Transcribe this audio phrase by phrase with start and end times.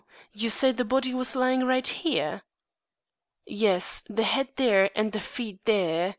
[0.33, 2.41] You say the body was lying right here?"
[3.45, 6.09] "Yes the head there, and the feet there.